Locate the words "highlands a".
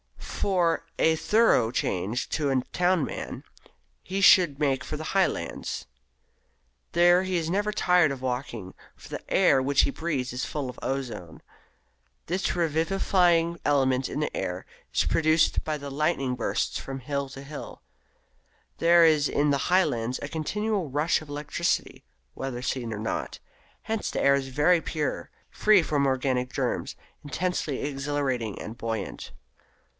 19.71-20.27